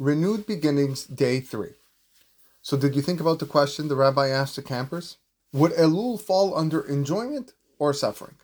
[0.00, 1.68] Renewed Beginnings, Day 3.
[2.62, 5.18] So, did you think about the question the rabbi asked the campers?
[5.52, 8.34] Would Elul fall under enjoyment or suffering?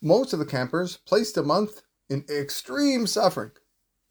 [0.00, 3.50] Most of the campers placed the month in extreme suffering.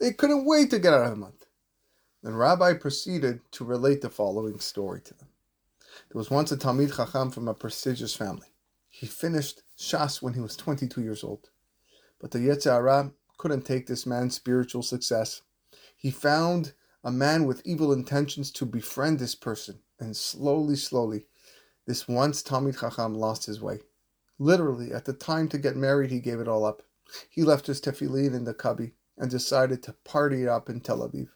[0.02, 1.46] They couldn't wait to get out of the month.
[2.24, 5.30] Then Rabbi proceeded to relate the following story to them.
[6.12, 8.48] There was once a Talmid Chacham from a prestigious family.
[8.90, 11.52] He finished Shas when he was 22 years old.
[12.20, 15.42] But the Yetzer Hara couldn't take this man's spiritual success.
[16.00, 16.72] He found
[17.04, 21.26] a man with evil intentions to befriend this person, and slowly, slowly,
[21.86, 23.82] this once Talmid Chacham lost his way.
[24.38, 26.84] Literally, at the time to get married, he gave it all up.
[27.30, 31.28] He left his tefillin in the cubby and decided to party up in Tel Aviv.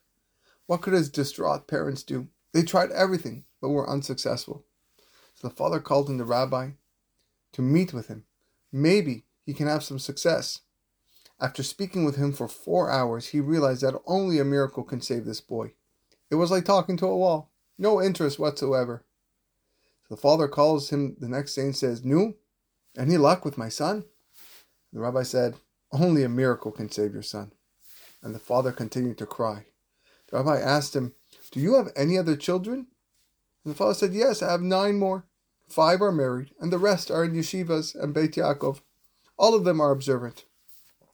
[0.66, 2.30] What could his distraught parents do?
[2.54, 4.64] They tried everything, but were unsuccessful.
[5.36, 6.70] So the father called in the rabbi
[7.52, 8.24] to meet with him.
[8.72, 10.62] Maybe he can have some success.
[11.40, 15.26] After speaking with him for four hours, he realized that only a miracle can save
[15.26, 15.74] this boy.
[16.30, 19.04] It was like talking to a wall, no interest whatsoever.
[20.08, 22.36] So the father calls him the next day and says, Nu,
[22.98, 24.06] any luck with my son?
[24.92, 25.56] The rabbi said,
[25.92, 27.52] Only a miracle can save your son.
[28.22, 29.66] And the father continued to cry.
[30.30, 31.14] The rabbi asked him,
[31.52, 32.88] Do you have any other children?
[33.64, 35.26] And the father said, Yes, I have nine more.
[35.68, 38.82] Five are married, and the rest are in yeshivas and Beit Yaakov.
[39.38, 40.46] All of them are observant.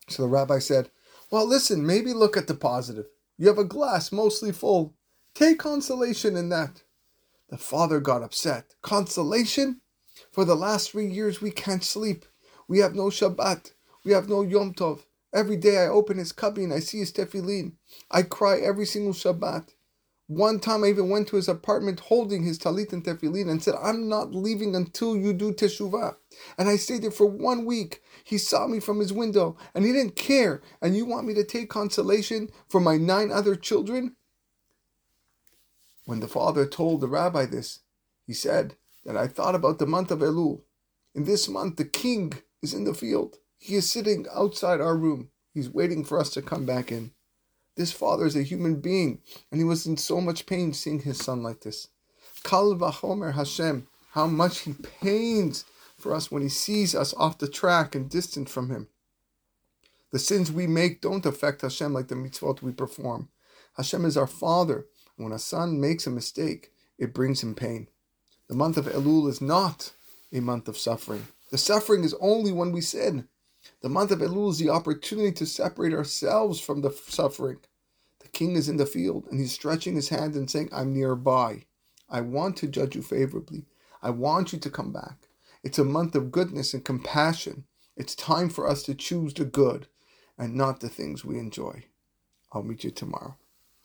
[0.09, 0.91] So the rabbi said,
[1.31, 3.07] Well, listen, maybe look at the positive.
[3.38, 4.95] You have a glass mostly full.
[5.35, 6.83] Take consolation in that.
[7.49, 8.75] The father got upset.
[8.81, 9.81] Consolation?
[10.31, 12.25] For the last three years, we can't sleep.
[12.67, 13.71] We have no Shabbat.
[14.05, 15.02] We have no Yom Tov.
[15.33, 17.73] Every day I open his cubby and I see his tefillin.
[18.11, 19.69] I cry every single Shabbat.
[20.30, 23.73] One time I even went to his apartment holding his talit and tefillin and said,
[23.81, 26.17] I'm not leaving until you do teshuvah.
[26.55, 28.03] And I stayed there for one week.
[28.23, 30.61] He saw me from his window and he didn't care.
[30.83, 34.17] And you want me to take consolation for my nine other children?
[36.05, 37.80] When the father told the rabbi this,
[38.27, 40.61] he said that I thought about the month of Elul.
[41.15, 43.37] In this month, the king is in the field.
[43.58, 45.31] He is sitting outside our room.
[45.55, 47.14] He's waiting for us to come back in.
[47.80, 51.17] This father is a human being, and he was in so much pain seeing his
[51.17, 51.88] son like this.
[52.44, 55.64] Kal vachomer Hashem, how much he pains
[55.98, 58.90] for us when he sees us off the track and distant from him.
[60.12, 63.30] The sins we make don't affect Hashem like the mitzvot we perform.
[63.78, 67.88] Hashem is our father, when a son makes a mistake, it brings him pain.
[68.50, 69.94] The month of Elul is not
[70.34, 71.28] a month of suffering.
[71.50, 73.30] The suffering is only when we sin.
[73.81, 77.59] The month of Elul is the opportunity to separate ourselves from the suffering.
[78.20, 81.65] The king is in the field and he's stretching his hand and saying, I'm nearby.
[82.09, 83.65] I want to judge you favorably.
[84.02, 85.27] I want you to come back.
[85.64, 87.65] It's a month of goodness and compassion.
[87.95, 89.87] It's time for us to choose the good
[90.37, 91.83] and not the things we enjoy.
[92.52, 93.37] I'll meet you tomorrow.